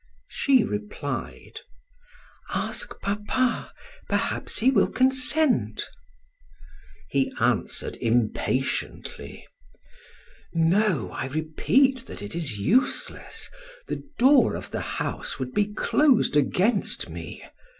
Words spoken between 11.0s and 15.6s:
I repeat that it is useless; the door of the house would